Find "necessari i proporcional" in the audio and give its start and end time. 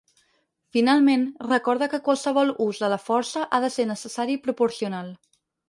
3.93-5.17